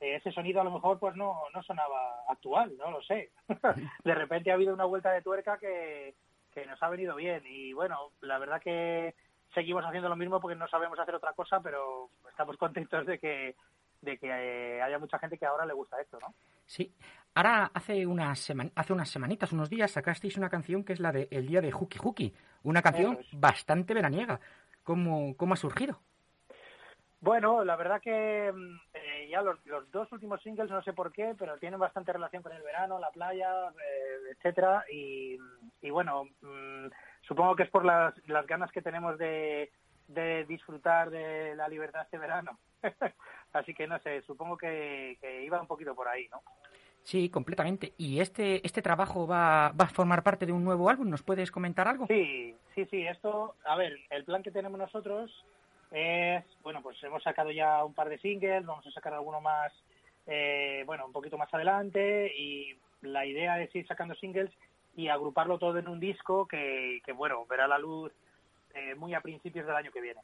ese 0.00 0.32
sonido 0.32 0.60
a 0.60 0.64
lo 0.64 0.72
mejor 0.72 0.98
pues 0.98 1.14
no, 1.14 1.36
no 1.54 1.62
sonaba 1.62 2.24
actual, 2.26 2.76
no 2.78 2.90
lo 2.90 3.00
sé. 3.02 3.30
de 4.04 4.14
repente 4.14 4.50
ha 4.50 4.54
habido 4.54 4.74
una 4.74 4.86
vuelta 4.86 5.12
de 5.12 5.22
tuerca 5.22 5.56
que, 5.58 6.14
que 6.52 6.66
nos 6.66 6.82
ha 6.82 6.88
venido 6.88 7.16
bien 7.16 7.42
y 7.46 7.72
bueno, 7.72 8.12
la 8.20 8.38
verdad 8.38 8.60
que 8.60 9.14
seguimos 9.54 9.84
haciendo 9.84 10.08
lo 10.08 10.16
mismo 10.16 10.40
porque 10.40 10.56
no 10.56 10.68
sabemos 10.68 10.98
hacer 10.98 11.14
otra 11.14 11.32
cosa, 11.32 11.60
pero 11.60 12.10
estamos 12.28 12.56
contentos 12.56 13.06
de 13.06 13.18
que 13.18 13.54
de 14.02 14.16
que 14.16 14.28
eh, 14.28 14.82
haya 14.82 14.98
mucha 14.98 15.18
gente 15.18 15.36
que 15.36 15.44
ahora 15.44 15.66
le 15.66 15.74
gusta 15.74 16.00
esto, 16.00 16.18
¿no? 16.20 16.34
Sí. 16.64 16.90
Ahora, 17.34 17.70
hace 17.74 18.06
unas, 18.06 18.50
hace 18.74 18.92
unas 18.92 19.10
semanitas, 19.10 19.52
unos 19.52 19.68
días, 19.68 19.90
sacasteis 19.90 20.38
una 20.38 20.48
canción 20.48 20.84
que 20.84 20.94
es 20.94 21.00
la 21.00 21.12
de 21.12 21.28
El 21.30 21.46
Día 21.46 21.60
de 21.60 21.72
Huki 21.72 21.98
Huki. 22.02 22.34
Una 22.62 22.80
canción 22.80 23.18
bastante 23.32 23.92
veraniega. 23.92 24.40
¿Cómo, 24.82 25.36
¿Cómo 25.36 25.52
ha 25.52 25.56
surgido? 25.56 26.00
Bueno, 27.20 27.64
la 27.64 27.76
verdad 27.76 28.00
que 28.00 28.50
mm, 28.50 28.78
eh, 29.20 29.28
ya 29.28 29.42
los, 29.42 29.58
dos 29.90 30.10
últimos 30.12 30.42
singles, 30.42 30.70
no 30.70 30.82
sé 30.82 30.92
por 30.92 31.12
qué, 31.12 31.34
pero 31.38 31.58
tienen 31.58 31.80
bastante 31.80 32.12
relación 32.12 32.42
con 32.42 32.52
el 32.52 32.62
verano, 32.62 32.98
la 32.98 33.10
playa, 33.10 33.68
eh, 33.68 34.32
etcétera. 34.32 34.84
Y, 34.90 35.38
bueno, 35.90 36.24
mm, 36.42 36.86
supongo 37.22 37.56
que 37.56 37.64
es 37.64 37.70
por 37.70 37.84
las, 37.84 38.14
las 38.28 38.46
ganas 38.46 38.70
que 38.72 38.82
tenemos 38.82 39.18
de, 39.18 39.70
de 40.08 40.44
disfrutar 40.44 41.10
de 41.10 41.54
la 41.54 41.68
libertad 41.68 42.02
este 42.02 42.18
verano. 42.18 42.58
Así 43.52 43.74
que 43.74 43.86
no 43.86 43.98
sé, 44.00 44.22
supongo 44.22 44.56
que, 44.56 45.18
iba 45.44 45.60
un 45.60 45.66
poquito 45.66 45.94
por 45.94 46.08
ahí, 46.08 46.28
¿no? 46.28 46.42
Sí, 47.02 47.30
completamente. 47.30 47.94
¿Y 47.96 48.20
este, 48.20 48.64
este 48.64 48.82
trabajo 48.82 49.26
va, 49.26 49.72
va 49.72 49.86
a 49.86 49.88
formar 49.88 50.22
parte 50.22 50.46
de 50.46 50.52
un 50.52 50.62
nuevo 50.62 50.90
álbum? 50.90 51.08
¿Nos 51.08 51.22
puedes 51.22 51.50
comentar 51.50 51.88
algo? 51.88 52.06
Sí, 52.06 52.54
sí, 52.74 52.84
sí. 52.90 53.06
Esto, 53.06 53.56
a 53.64 53.74
ver, 53.76 53.96
el 54.10 54.24
plan 54.24 54.42
que 54.42 54.50
tenemos 54.50 54.78
nosotros 54.78 55.44
es, 55.90 56.44
bueno, 56.62 56.82
pues 56.82 57.02
hemos 57.02 57.22
sacado 57.22 57.50
ya 57.50 57.84
un 57.84 57.94
par 57.94 58.08
de 58.08 58.18
singles, 58.18 58.64
vamos 58.64 58.86
a 58.86 58.90
sacar 58.90 59.12
alguno 59.14 59.40
más, 59.40 59.72
eh, 60.26 60.82
bueno, 60.86 61.06
un 61.06 61.12
poquito 61.12 61.36
más 61.36 61.52
adelante 61.52 62.32
y 62.36 62.76
la 63.02 63.26
idea 63.26 63.60
es 63.60 63.74
ir 63.74 63.86
sacando 63.86 64.14
singles 64.14 64.50
y 64.96 65.08
agruparlo 65.08 65.58
todo 65.58 65.78
en 65.78 65.88
un 65.88 66.00
disco 66.00 66.46
que, 66.46 67.00
que 67.04 67.12
bueno, 67.12 67.46
verá 67.46 67.66
la 67.66 67.78
luz 67.78 68.12
eh, 68.74 68.94
muy 68.94 69.14
a 69.14 69.20
principios 69.20 69.66
del 69.66 69.76
año 69.76 69.90
que 69.90 70.00
viene. 70.00 70.20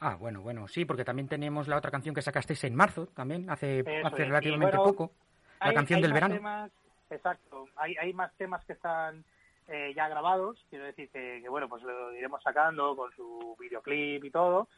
Ah, 0.00 0.16
bueno, 0.18 0.40
bueno, 0.40 0.66
sí, 0.66 0.86
porque 0.86 1.04
también 1.04 1.28
tenemos 1.28 1.68
la 1.68 1.76
otra 1.76 1.90
canción 1.90 2.14
que 2.14 2.22
sacasteis 2.22 2.64
en 2.64 2.74
marzo, 2.74 3.08
también, 3.08 3.50
hace, 3.50 3.84
hace 4.02 4.24
relativamente 4.24 4.78
poco, 4.78 5.12
la 5.60 5.74
canción 5.74 6.00
del 6.00 6.14
verano. 6.14 6.70
exacto, 7.10 7.68
hay, 7.76 7.94
hay 7.96 8.14
más 8.14 8.34
temas 8.36 8.64
que 8.64 8.72
están 8.72 9.22
eh, 9.68 9.92
ya 9.94 10.08
grabados, 10.08 10.64
quiero 10.70 10.86
decir 10.86 11.10
que, 11.10 11.46
bueno, 11.50 11.68
pues 11.68 11.82
lo 11.82 12.14
iremos 12.14 12.42
sacando 12.42 12.96
con 12.96 13.12
su 13.12 13.54
videoclip 13.60 14.24
y 14.24 14.30
todo, 14.30 14.68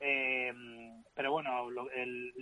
eh, 0.00 0.52
pero 1.14 1.32
bueno, 1.32 1.68
el, 1.94 2.32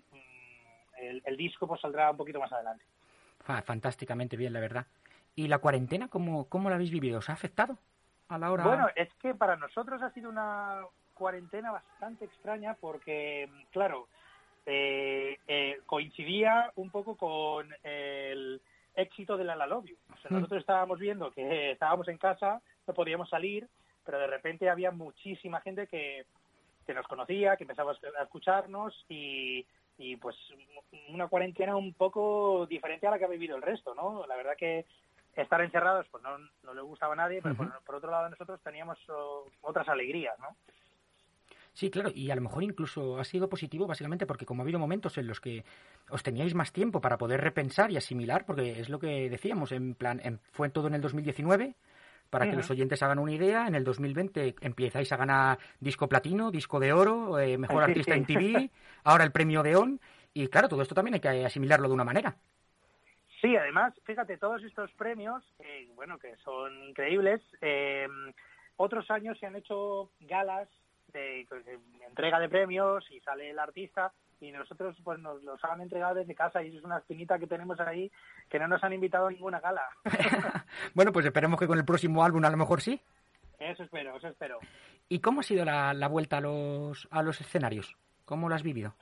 el, 1.24 1.36
disco 1.36 1.66
pues 1.66 1.80
saldrá 1.80 2.10
un 2.10 2.16
poquito 2.16 2.40
más 2.40 2.52
adelante. 2.52 2.84
Ah, 3.46 3.62
fantásticamente 3.62 4.36
bien, 4.36 4.52
la 4.52 4.60
verdad. 4.60 4.86
¿Y 5.34 5.48
la 5.48 5.58
cuarentena, 5.58 6.08
cómo, 6.08 6.48
cómo 6.48 6.68
la 6.68 6.76
habéis 6.76 6.90
vivido? 6.90 7.18
¿Os 7.18 7.28
ha 7.28 7.32
afectado 7.32 7.78
a 8.28 8.38
la 8.38 8.52
hora...? 8.52 8.64
Bueno, 8.64 8.88
es 8.94 9.12
que 9.14 9.34
para 9.34 9.56
nosotros 9.56 10.02
ha 10.02 10.10
sido 10.10 10.30
una, 10.30 10.82
cuarentena 11.22 11.70
bastante 11.70 12.24
extraña 12.24 12.74
porque, 12.80 13.48
claro, 13.70 14.08
eh, 14.66 15.38
eh, 15.46 15.80
coincidía 15.86 16.72
un 16.76 16.90
poco 16.90 17.16
con 17.16 17.68
el 17.82 18.60
éxito 18.96 19.36
de 19.36 19.44
la 19.44 19.56
La 19.56 19.66
Love 19.66 19.90
mm. 19.90 20.34
nosotros 20.34 20.60
estábamos 20.60 20.98
viendo 20.98 21.30
que 21.30 21.72
estábamos 21.72 22.08
en 22.08 22.18
casa, 22.18 22.60
no 22.86 22.94
podíamos 22.94 23.28
salir, 23.28 23.68
pero 24.04 24.18
de 24.18 24.26
repente 24.26 24.68
había 24.68 24.90
muchísima 24.90 25.60
gente 25.60 25.86
que, 25.86 26.26
que 26.86 26.94
nos 26.94 27.06
conocía, 27.06 27.56
que 27.56 27.64
empezaba 27.64 27.92
a 27.92 28.22
escucharnos 28.22 28.94
y, 29.08 29.66
y 29.98 30.16
pues 30.16 30.36
una 31.08 31.28
cuarentena 31.28 31.76
un 31.76 31.94
poco 31.94 32.66
diferente 32.66 33.06
a 33.06 33.10
la 33.10 33.18
que 33.18 33.24
ha 33.24 33.28
vivido 33.28 33.56
el 33.56 33.62
resto, 33.62 33.94
¿no? 33.94 34.26
La 34.26 34.36
verdad 34.36 34.56
que 34.56 34.86
estar 35.34 35.60
encerrados 35.62 36.06
pues 36.10 36.22
no, 36.22 36.38
no 36.62 36.74
le 36.74 36.82
gustaba 36.82 37.14
a 37.14 37.16
nadie, 37.16 37.40
pero 37.42 37.54
por, 37.54 37.84
por, 37.84 37.94
otro 37.96 38.10
lado 38.10 38.28
nosotros 38.28 38.60
teníamos 38.62 38.98
oh, 39.08 39.48
otras 39.62 39.88
alegrías, 39.88 40.38
¿no? 40.38 40.56
Sí, 41.74 41.90
claro, 41.90 42.10
y 42.14 42.30
a 42.30 42.34
lo 42.34 42.42
mejor 42.42 42.62
incluso 42.62 43.18
ha 43.18 43.24
sido 43.24 43.48
positivo 43.48 43.86
básicamente 43.86 44.26
porque 44.26 44.44
como 44.44 44.60
ha 44.60 44.64
habido 44.64 44.78
momentos 44.78 45.16
en 45.16 45.26
los 45.26 45.40
que 45.40 45.64
os 46.10 46.22
teníais 46.22 46.54
más 46.54 46.70
tiempo 46.70 47.00
para 47.00 47.16
poder 47.16 47.40
repensar 47.40 47.90
y 47.90 47.96
asimilar, 47.96 48.44
porque 48.44 48.78
es 48.78 48.90
lo 48.90 48.98
que 48.98 49.30
decíamos, 49.30 49.72
en 49.72 49.94
plan, 49.94 50.20
fue 50.50 50.68
todo 50.68 50.88
en 50.88 50.94
el 50.94 51.00
2019, 51.00 51.74
para 52.32 52.48
que 52.48 52.56
los 52.56 52.70
oyentes 52.70 53.02
hagan 53.02 53.18
una 53.18 53.32
idea, 53.32 53.66
en 53.66 53.74
el 53.74 53.84
2020 53.84 54.54
empezáis 54.62 55.12
a 55.12 55.18
ganar 55.18 55.58
disco 55.80 56.08
platino, 56.08 56.50
disco 56.50 56.80
de 56.80 56.90
oro, 56.90 57.38
eh, 57.38 57.58
mejor 57.58 57.82
artista 57.82 58.14
en 58.14 58.24
TV, 58.24 58.70
ahora 59.04 59.24
el 59.24 59.32
premio 59.32 59.62
de 59.62 59.76
ON, 59.76 60.00
y 60.32 60.48
claro, 60.48 60.66
todo 60.66 60.80
esto 60.80 60.94
también 60.94 61.12
hay 61.12 61.20
que 61.20 61.44
asimilarlo 61.44 61.88
de 61.88 61.94
una 61.94 62.04
manera. 62.04 62.34
Sí, 63.42 63.54
además, 63.54 63.92
fíjate, 64.04 64.38
todos 64.38 64.64
estos 64.64 64.90
premios, 64.92 65.44
eh, 65.58 65.90
bueno, 65.94 66.18
que 66.18 66.34
son 66.36 66.72
increíbles, 66.84 67.42
eh, 67.60 68.08
otros 68.76 69.10
años 69.10 69.38
se 69.38 69.44
han 69.44 69.56
hecho 69.56 70.08
galas 70.20 70.70
de, 71.12 71.44
pues, 71.50 71.66
entrega 72.08 72.40
de 72.40 72.48
premios 72.48 73.04
y 73.10 73.20
sale 73.20 73.50
el 73.50 73.58
artista 73.58 74.10
y 74.42 74.50
nosotros 74.50 74.96
pues 75.04 75.18
nos 75.20 75.42
los 75.44 75.62
han 75.64 75.80
entregado 75.80 76.16
desde 76.16 76.34
casa 76.34 76.62
y 76.62 76.76
es 76.76 76.84
una 76.84 76.98
espinita 76.98 77.38
que 77.38 77.46
tenemos 77.46 77.78
ahí 77.80 78.10
que 78.48 78.58
no 78.58 78.66
nos 78.66 78.82
han 78.82 78.92
invitado 78.92 79.28
a 79.28 79.30
ninguna 79.30 79.60
gala. 79.60 79.88
bueno, 80.94 81.12
pues 81.12 81.24
esperemos 81.24 81.58
que 81.58 81.66
con 81.66 81.78
el 81.78 81.84
próximo 81.84 82.24
álbum 82.24 82.44
a 82.44 82.50
lo 82.50 82.56
mejor 82.56 82.80
sí. 82.80 83.00
Eso 83.58 83.84
espero, 83.84 84.16
eso 84.16 84.28
espero. 84.28 84.58
¿Y 85.08 85.20
cómo 85.20 85.40
ha 85.40 85.44
sido 85.44 85.64
la, 85.64 86.08
vuelta 86.08 86.38
a 86.38 86.40
los, 86.40 87.06
a 87.10 87.22
los 87.22 87.40
escenarios? 87.40 87.96
¿Cómo 88.24 88.48
lo 88.48 88.54
has 88.54 88.64
vivido? 88.64 88.94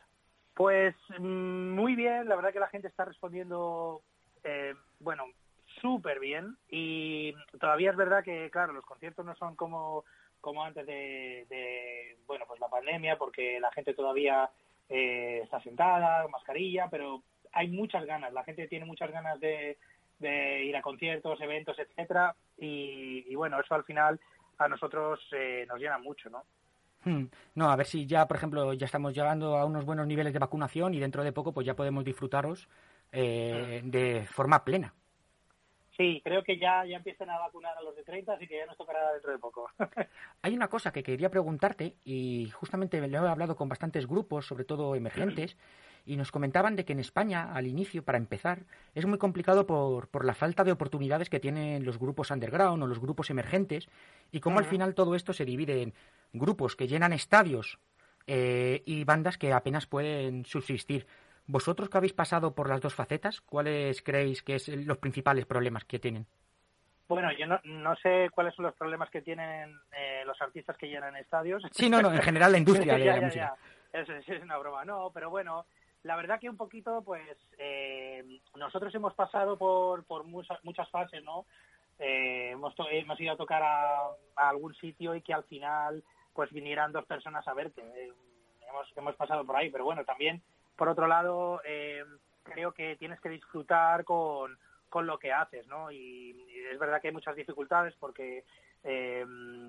Pues 0.54 0.94
mm, 1.18 1.70
muy 1.70 1.94
bien, 1.94 2.28
la 2.28 2.36
verdad 2.36 2.52
que 2.52 2.60
la 2.60 2.68
gente 2.68 2.88
está 2.88 3.06
respondiendo, 3.06 4.02
eh, 4.44 4.74
bueno, 4.98 5.24
súper 5.80 6.20
bien 6.20 6.58
y 6.68 7.32
todavía 7.58 7.92
es 7.92 7.96
verdad 7.96 8.22
que, 8.22 8.50
claro, 8.50 8.74
los 8.74 8.84
conciertos 8.84 9.24
no 9.24 9.34
son 9.36 9.56
como 9.56 10.04
como 10.40 10.64
antes 10.64 10.86
de, 10.86 12.16
bueno 12.26 12.46
pues 12.48 12.58
la 12.60 12.68
pandemia 12.68 13.16
porque 13.16 13.60
la 13.60 13.70
gente 13.72 13.92
todavía 13.92 14.50
eh, 14.90 15.40
está 15.44 15.60
sentada 15.62 16.26
mascarilla 16.28 16.88
pero 16.90 17.22
hay 17.52 17.68
muchas 17.68 18.04
ganas 18.04 18.32
la 18.32 18.44
gente 18.44 18.68
tiene 18.68 18.84
muchas 18.84 19.10
ganas 19.10 19.40
de, 19.40 19.78
ir 20.20 20.76
a 20.76 20.82
conciertos 20.82 21.40
eventos 21.40 21.78
etcétera 21.78 22.34
y, 22.58 23.34
bueno 23.34 23.58
eso 23.60 23.74
al 23.74 23.84
final 23.84 24.20
a 24.58 24.68
nosotros 24.68 25.20
eh, 25.32 25.64
nos 25.66 25.78
llena 25.78 25.98
mucho 25.98 26.28
no 26.28 26.44
hmm. 27.04 27.24
no 27.54 27.70
a 27.70 27.76
ver 27.76 27.86
si 27.86 28.06
ya 28.06 28.26
por 28.26 28.36
ejemplo 28.36 28.74
ya 28.74 28.86
estamos 28.86 29.14
llegando 29.14 29.56
a 29.56 29.64
unos 29.64 29.84
buenos 29.84 30.06
niveles 30.06 30.32
de 30.32 30.38
vacunación 30.38 30.92
y 30.92 31.00
dentro 31.00 31.24
de 31.24 31.32
poco 31.32 31.52
pues 31.52 31.66
ya 31.66 31.74
podemos 31.74 32.04
disfrutaros 32.04 32.68
eh, 33.12 33.80
hmm. 33.82 33.90
de 33.90 34.26
forma 34.26 34.64
plena 34.64 34.92
Sí, 36.00 36.22
creo 36.24 36.42
que 36.42 36.56
ya, 36.56 36.82
ya 36.86 36.96
empiezan 36.96 37.28
a 37.28 37.38
vacunar 37.38 37.76
a 37.76 37.82
los 37.82 37.94
de 37.94 38.02
30, 38.02 38.32
así 38.32 38.46
que 38.46 38.56
ya 38.56 38.64
nos 38.64 38.78
tocará 38.78 39.12
dentro 39.12 39.32
de 39.32 39.38
poco. 39.38 39.68
Hay 40.40 40.54
una 40.54 40.68
cosa 40.68 40.92
que 40.92 41.02
quería 41.02 41.30
preguntarte, 41.30 41.96
y 42.06 42.50
justamente 42.54 43.06
le 43.06 43.14
he 43.14 43.20
hablado 43.20 43.54
con 43.54 43.68
bastantes 43.68 44.06
grupos, 44.06 44.46
sobre 44.46 44.64
todo 44.64 44.94
emergentes, 44.94 45.58
y 46.06 46.16
nos 46.16 46.32
comentaban 46.32 46.74
de 46.74 46.86
que 46.86 46.94
en 46.94 47.00
España, 47.00 47.52
al 47.52 47.66
inicio, 47.66 48.02
para 48.02 48.16
empezar, 48.16 48.60
es 48.94 49.04
muy 49.04 49.18
complicado 49.18 49.66
por, 49.66 50.08
por 50.08 50.24
la 50.24 50.32
falta 50.32 50.64
de 50.64 50.72
oportunidades 50.72 51.28
que 51.28 51.38
tienen 51.38 51.84
los 51.84 51.98
grupos 51.98 52.30
underground 52.30 52.82
o 52.82 52.86
los 52.86 52.98
grupos 52.98 53.28
emergentes, 53.28 53.86
y 54.32 54.40
cómo 54.40 54.58
al 54.58 54.64
final 54.64 54.94
todo 54.94 55.14
esto 55.14 55.34
se 55.34 55.44
divide 55.44 55.82
en 55.82 55.92
grupos 56.32 56.76
que 56.76 56.88
llenan 56.88 57.12
estadios 57.12 57.78
eh, 58.26 58.82
y 58.86 59.04
bandas 59.04 59.36
que 59.36 59.52
apenas 59.52 59.84
pueden 59.84 60.46
subsistir. 60.46 61.06
¿Vosotros 61.46 61.88
que 61.88 61.98
habéis 61.98 62.12
pasado 62.12 62.54
por 62.54 62.68
las 62.68 62.80
dos 62.80 62.94
facetas, 62.94 63.40
cuáles 63.40 64.02
creéis 64.02 64.42
que 64.42 64.58
son 64.58 64.86
los 64.86 64.98
principales 64.98 65.46
problemas 65.46 65.84
que 65.84 65.98
tienen? 65.98 66.26
Bueno, 67.08 67.30
yo 67.32 67.44
no, 67.64 67.96
sé 67.96 68.30
cuáles 68.32 68.54
son 68.54 68.66
los 68.66 68.74
problemas 68.76 69.10
que 69.10 69.20
tienen 69.20 69.76
eh, 69.90 70.22
los 70.24 70.40
artistas 70.40 70.76
que 70.76 70.86
llenan 70.86 71.16
estadios. 71.16 71.60
Sí, 71.72 71.90
no, 71.90 72.00
no, 72.00 72.12
en 72.12 72.22
general 72.22 72.52
la 72.52 72.58
industria 72.64 72.96
de 72.96 73.04
la 73.04 73.20
música. 73.20 73.56
Eso, 73.92 74.12
es 74.12 74.42
una 74.42 74.56
broma, 74.58 74.84
no, 74.84 75.10
pero 75.12 75.28
bueno, 75.28 75.66
la 76.04 76.14
verdad 76.14 76.38
que 76.38 76.48
un 76.48 76.56
poquito, 76.56 77.02
pues, 77.02 77.36
eh, 77.58 78.24
nosotros 78.54 78.94
hemos 78.94 79.12
pasado 79.14 79.58
por, 79.58 80.04
por 80.04 80.22
muchas, 80.22 80.62
muchas 80.64 80.88
fases, 80.90 81.24
¿no? 81.24 81.46
Eh, 81.98 82.50
hemos, 82.52 82.74
hemos 82.92 83.20
ido 83.20 83.32
a 83.32 83.36
tocar 83.36 83.62
a, 83.64 84.06
algún 84.36 84.72
sitio 84.76 85.16
y 85.16 85.22
que 85.22 85.34
al 85.34 85.42
final, 85.44 86.04
pues, 86.32 86.52
vinieran 86.52 86.92
dos 86.92 87.06
personas 87.06 87.46
a 87.48 87.54
verte. 87.54 87.82
hemos, 87.82 88.86
hemos 88.96 89.16
pasado 89.16 89.44
por 89.44 89.56
ahí, 89.56 89.68
pero 89.68 89.84
bueno, 89.84 90.04
también 90.04 90.40
por 90.80 90.88
otro 90.88 91.06
lado, 91.06 91.60
eh, 91.66 92.02
creo 92.42 92.72
que 92.72 92.96
tienes 92.96 93.20
que 93.20 93.28
disfrutar 93.28 94.02
con, 94.02 94.56
lo 95.02 95.18
que 95.18 95.30
haces, 95.30 95.66
¿no? 95.66 95.92
Y, 95.92 96.34
es 96.72 96.78
verdad 96.78 97.02
que 97.02 97.08
hay 97.08 97.12
muchas 97.12 97.36
dificultades 97.36 97.94
porque 98.00 98.44
eh, 98.82 99.26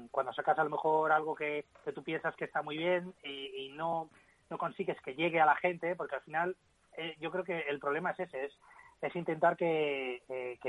cuando 0.09 0.31
sacas 0.31 0.57
a 0.57 0.63
lo 0.63 0.69
mejor 0.69 1.11
algo 1.11 1.35
que, 1.35 1.65
tú 1.93 2.01
piensas 2.01 2.33
que 2.37 2.45
está 2.45 2.61
muy 2.61 2.77
bien 2.77 3.13
y, 3.25 3.73
no, 3.75 4.09
no 4.49 4.57
consigues 4.57 5.01
que 5.01 5.13
llegue 5.13 5.41
a 5.41 5.45
la 5.45 5.57
gente, 5.57 5.97
porque 5.97 6.15
al 6.15 6.21
final 6.21 6.55
eh, 6.95 7.17
yo 7.19 7.29
creo 7.29 7.43
que 7.43 7.59
el 7.59 7.79
problema 7.79 8.11
es 8.11 8.21
ese, 8.21 8.45
es, 8.45 8.57
es 9.01 9.13
intentar 9.13 9.57
que, 9.57 10.23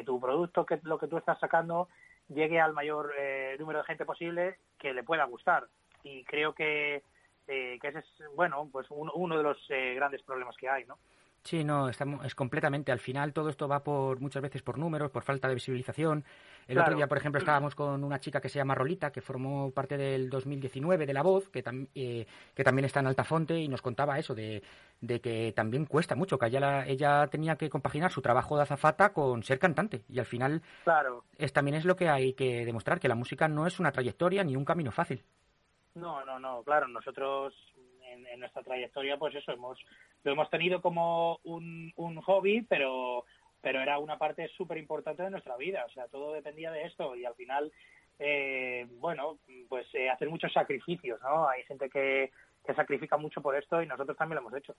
tu 0.04 0.20
producto, 0.20 0.66
que 0.66 0.80
lo 0.82 0.99
que 0.99 1.06
tú 1.06 1.18
estás 1.18 1.38
sacando, 1.38 1.87
llegue 2.26 2.61
al 2.61 2.72
mayor 2.72 3.14
número 3.61 3.78
de 3.78 3.84
gente 3.84 4.04
posible 4.04 4.56
que 4.76 4.92
le 4.92 5.04
pueda 5.04 5.22
gustar. 5.22 5.68
Y 6.02 6.25
creo 6.25 6.52
que 6.52 7.04
eh, 7.49 7.78
que 7.80 7.88
ese 7.88 7.99
es, 8.00 8.06
bueno, 8.34 8.68
pues 8.70 8.87
uno, 8.90 9.37
de 9.37 9.42
los 9.42 9.58
eh, 9.70 9.94
grandes 9.94 10.22
problemas 10.22 10.56
que 10.56 10.68
hay, 10.68 10.84
¿no? 10.84 10.99
Sí, 11.44 11.64
no, 11.64 11.88
estamos, 11.88 12.25
es 12.25 12.37
completamente. 12.37 12.92
Al 12.92 13.00
final 13.00 13.32
todo 13.32 13.49
esto 13.49 13.66
va 13.66 13.82
por 13.82 14.20
muchas 14.20 14.42
veces 14.42 14.62
por 14.62 14.78
números, 14.78 15.11
por 15.11 15.25
falta 15.25 15.49
de 15.49 15.54
visibilización. 15.54 16.25
El 16.68 16.78
otro 16.78 16.94
día, 16.94 17.08
por 17.08 17.18
ejemplo, 17.18 17.40
estábamos 17.40 17.75
con 17.75 18.04
una 18.04 18.20
chica 18.20 18.40
que 18.40 18.49
se 18.49 18.61
llama 18.61 18.76
Rolita, 18.76 19.11
que 19.11 19.20
formó 19.20 19.72
parte 19.72 19.96
del 19.96 20.30
2019 20.30 21.04
de 21.04 21.12
La 21.12 21.22
Voz, 21.22 21.49
que, 21.49 21.64
eh, 21.96 22.26
que 22.54 22.64
también 22.64 22.84
está 22.84 23.00
en 23.00 23.08
Altafonte 23.08 23.58
y 23.58 23.66
nos 23.66 23.82
contaba 23.82 24.20
eso, 24.20 24.37
de, 24.37 24.62
de 25.00 25.20
que 25.20 25.52
también 25.52 25.87
cuesta 25.87 26.14
mucho, 26.14 26.38
que 26.38 26.46
ella, 26.46 26.87
ella 26.87 27.26
tenía 27.26 27.56
que 27.56 27.68
compaginar 27.68 28.12
su 28.12 28.22
trabajo 28.22 28.56
de 28.56 28.62
azafata 28.62 29.12
con 29.12 29.42
ser 29.42 29.58
cantante. 29.58 30.04
Y 30.08 30.20
al 30.20 30.26
final 30.26 30.62
claro. 30.84 31.25
es, 31.37 31.52
también 31.52 31.76
es 31.76 31.84
lo 31.84 31.96
que 31.96 32.08
hay 32.08 32.34
que 32.34 32.64
demostrar, 32.64 33.00
que 33.00 33.08
la 33.08 33.16
música 33.16 33.49
no 33.49 33.66
es 33.66 33.80
una 33.80 33.90
trayectoria 33.90 34.44
ni 34.44 34.54
un 34.54 34.64
camino 34.64 34.92
fácil. 34.92 35.25
No, 35.94 36.25
no, 36.25 36.38
no, 36.38 36.62
claro, 36.62 36.88
nosotros 36.88 37.54
en, 38.11 38.40
nuestra 38.40 38.62
trayectoria, 38.62 39.18
pues 39.18 39.34
eso, 39.34 39.52
hemos 39.52 39.78
lo 40.25 40.32
hemos 40.32 40.49
tenido 40.50 40.80
como 40.80 41.38
un, 41.44 41.92
un 41.96 42.20
hobby, 42.20 42.62
pero 42.62 43.25
pero 43.62 43.80
era 43.80 43.99
una 43.99 44.18
parte 44.18 44.49
súper 44.56 44.76
importante 44.76 45.22
de 45.22 45.30
nuestra 45.30 45.56
vida, 45.56 45.84
o 45.87 45.90
sea, 45.92 46.08
todo 46.08 46.32
dependía 46.32 46.70
de 46.72 46.84
esto 46.84 47.14
y 47.14 47.25
al 47.25 47.34
final, 47.34 47.72
eh, 48.18 48.87
bueno, 48.99 49.38
pues 49.68 49.87
eh, 49.94 50.11
hacer 50.11 50.28
muchos 50.28 50.52
sacrificios, 50.52 51.20
¿no? 51.22 51.49
Hay 51.49 51.62
gente 51.62 51.88
que, 51.88 52.32
que 52.66 52.75
sacrifica 52.75 53.16
mucho 53.16 53.40
por 53.40 53.56
esto 53.56 53.80
y 53.80 53.87
nosotros 53.87 54.16
también 54.16 54.42
lo 54.42 54.49
hemos 54.49 54.58
hecho. 54.58 54.75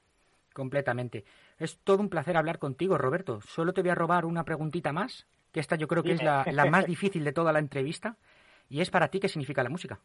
Completamente. 0.53 1.23
Es 1.57 1.79
todo 1.79 2.01
un 2.01 2.09
placer 2.09 2.35
hablar 2.35 2.59
contigo, 2.59 2.97
Roberto. 2.97 3.39
Solo 3.41 3.73
te 3.73 3.81
voy 3.81 3.89
a 3.89 3.95
robar 3.95 4.25
una 4.25 4.43
preguntita 4.43 4.91
más, 4.91 5.25
que 5.53 5.61
esta 5.61 5.77
yo 5.77 5.87
creo 5.87 6.03
que 6.03 6.11
es 6.11 6.21
la, 6.21 6.45
la 6.51 6.65
más 6.65 6.85
difícil 6.85 7.23
de 7.23 7.31
toda 7.31 7.53
la 7.53 7.59
entrevista, 7.59 8.17
y 8.69 8.81
es 8.81 8.91
para 8.91 9.07
ti 9.07 9.21
qué 9.21 9.29
significa 9.29 9.63
la 9.63 9.69
música. 9.69 9.99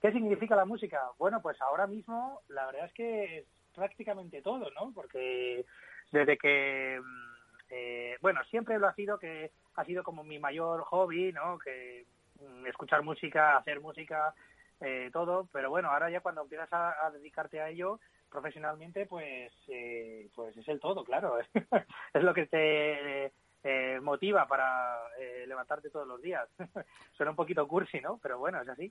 ¿Qué 0.00 0.12
significa 0.12 0.56
la 0.56 0.64
música? 0.64 1.10
Bueno, 1.18 1.42
pues 1.42 1.60
ahora 1.60 1.86
mismo 1.86 2.40
la 2.48 2.66
verdad 2.66 2.86
es 2.86 2.92
que 2.94 3.38
es 3.38 3.46
prácticamente 3.74 4.40
todo, 4.40 4.70
¿no? 4.70 4.92
Porque 4.94 5.64
desde 6.10 6.38
que, 6.38 6.98
mm, 7.00 7.32
eh, 7.70 8.16
bueno, 8.22 8.42
siempre 8.44 8.78
lo 8.78 8.86
ha 8.86 8.94
sido 8.94 9.18
que 9.18 9.52
ha 9.74 9.84
sido 9.84 10.02
como 10.02 10.24
mi 10.24 10.38
mayor 10.38 10.82
hobby, 10.84 11.32
¿no? 11.32 11.58
Que 11.58 12.06
mm, 12.40 12.66
escuchar 12.66 13.02
música, 13.02 13.58
hacer 13.58 13.80
música, 13.80 14.34
eh, 14.80 15.10
todo, 15.12 15.48
pero 15.52 15.68
bueno, 15.68 15.90
ahora 15.90 16.08
ya 16.10 16.20
cuando 16.20 16.42
empiezas 16.42 16.72
a, 16.72 17.10
dedicarte 17.12 17.60
a 17.60 17.68
ello 17.68 18.00
profesionalmente, 18.30 19.04
pues, 19.06 19.52
eh, 19.68 20.30
pues 20.34 20.56
es 20.56 20.66
el 20.68 20.80
todo, 20.80 21.04
claro. 21.04 21.38
es 22.14 22.22
lo 22.22 22.32
que 22.32 22.46
te 22.46 23.32
eh, 23.62 24.00
motiva 24.00 24.46
para 24.46 24.96
eh, 25.18 25.44
levantarte 25.46 25.90
todos 25.90 26.06
los 26.06 26.20
días. 26.22 26.48
Suena 27.16 27.30
un 27.30 27.36
poquito 27.36 27.66
cursi, 27.68 28.00
¿no? 28.00 28.18
Pero 28.22 28.38
bueno, 28.38 28.60
es 28.62 28.68
así. 28.68 28.90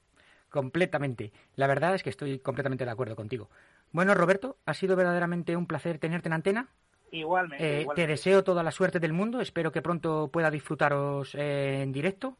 Completamente. 0.49 1.31
La 1.55 1.67
verdad 1.67 1.95
es 1.95 2.03
que 2.03 2.09
estoy 2.09 2.39
completamente 2.39 2.85
de 2.85 2.91
acuerdo 2.91 3.15
contigo. 3.15 3.49
Bueno, 3.91 4.13
Roberto, 4.13 4.57
ha 4.65 4.73
sido 4.73 4.95
verdaderamente 4.95 5.55
un 5.55 5.65
placer 5.65 5.97
tenerte 5.97 6.29
en 6.29 6.33
antena. 6.33 6.67
Igualmente. 7.11 7.81
Eh, 7.81 7.87
te 7.95 8.05
deseo 8.05 8.43
toda 8.43 8.61
la 8.61 8.71
suerte 8.71 8.99
del 8.99 9.13
mundo. 9.13 9.41
Espero 9.41 9.71
que 9.71 9.81
pronto 9.81 10.29
pueda 10.31 10.51
disfrutaros 10.51 11.33
en 11.33 11.91
directo. 11.91 12.37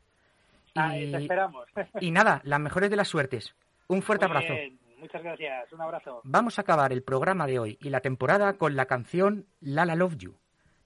Ah, 0.76 0.96
y, 0.98 1.14
esperamos. 1.14 1.68
y 2.00 2.12
nada, 2.12 2.42
las 2.44 2.60
mejores 2.60 2.92
de 2.92 2.96
las 2.96 3.08
suertes. 3.08 3.56
Un 3.88 4.04
fuerte 4.04 4.26
abrazo. 4.26 4.54
Muchas 4.98 5.24
gracias. 5.24 5.74
Un 5.74 5.82
abrazo. 5.82 6.22
Vamos 6.24 6.60
a 6.60 6.62
acabar 6.62 6.94
el 6.94 7.02
programa 7.02 7.48
de 7.48 7.58
hoy 7.58 7.78
y 7.82 7.90
la 7.90 8.02
temporada 8.02 8.58
con 8.58 8.76
la 8.76 8.86
canción 8.86 9.48
Lala 9.62 9.96
Love 9.96 10.18
You 10.18 10.36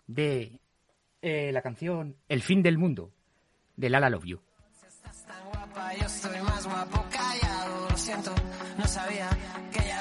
de 0.07 0.59
eh, 1.24 1.51
la 1.53 1.62
canción 1.62 2.18
El 2.27 2.42
fin 2.42 2.62
del 2.62 2.77
mundo 2.77 3.12
de 3.77 3.89
Lala 3.89 4.10
Love 4.10 4.25
You. 4.25 4.42
Estás 4.86 5.25
tan 5.25 5.50
guapa, 5.50 5.96
yo 5.96 6.06
estoy 6.06 6.42
más 6.42 6.65
guapo 6.65 7.06
callado, 7.10 7.89
lo 7.89 7.98
siento, 7.98 8.36
no 8.77 8.86
sabía 8.86 9.30
que 9.72 9.94